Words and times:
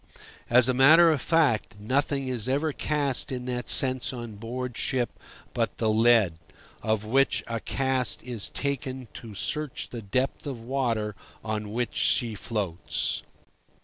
As 0.49 0.67
a 0.67 0.73
matter 0.73 1.11
of 1.11 1.21
fact, 1.21 1.79
nothing 1.79 2.27
is 2.27 2.49
ever 2.49 2.73
cast 2.73 3.31
in 3.31 3.45
that 3.45 3.69
sense 3.69 4.11
on 4.11 4.33
board 4.33 4.75
ship 4.75 5.11
but 5.53 5.77
the 5.77 5.91
lead, 5.91 6.39
of 6.81 7.05
which 7.05 7.43
a 7.45 7.59
cast 7.59 8.23
is 8.23 8.49
taken 8.49 9.09
to 9.13 9.35
search 9.35 9.89
the 9.89 10.01
depth 10.01 10.47
of 10.47 10.63
water 10.63 11.13
on 11.43 11.71
which 11.71 11.93
she 11.95 12.33
floats. 12.33 13.21